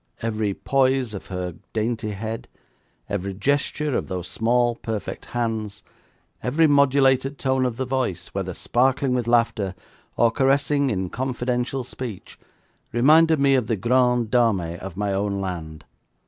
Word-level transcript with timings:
Every 0.23 0.55
poise 0.55 1.13
of 1.13 1.27
her 1.27 1.53
dainty 1.73 2.13
head; 2.13 2.47
every 3.07 3.35
gesture 3.35 3.95
of 3.95 4.07
those 4.07 4.27
small, 4.27 4.73
perfect 4.77 5.25
hands; 5.25 5.83
every 6.41 6.65
modulated 6.65 7.37
tone 7.37 7.67
of 7.67 7.77
the 7.77 7.85
voice, 7.85 8.29
whether 8.29 8.55
sparkling 8.55 9.13
with 9.13 9.27
laughter 9.27 9.75
or 10.17 10.31
caressing 10.31 10.89
in 10.89 11.11
confidential 11.11 11.83
speech, 11.83 12.39
reminded 12.91 13.39
me 13.39 13.53
of 13.53 13.67
the 13.67 13.75
grandes 13.75 14.31
dames 14.31 14.79
of 14.81 14.97
my 14.97 15.13
own 15.13 15.39
land. 15.39 15.85